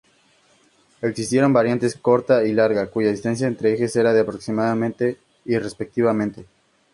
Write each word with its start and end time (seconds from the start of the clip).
Existieron 1.03 1.53
variantes 1.53 1.95
corta 1.95 2.43
y 2.43 2.53
larga, 2.53 2.87
cuya 2.89 3.11
distancia 3.11 3.45
entre 3.47 3.73
ejes 3.73 3.95
era 3.95 4.13
de 4.13 4.21
aproximadamente 4.21 5.19
y 5.45 5.59
respectivamente. 5.59 6.47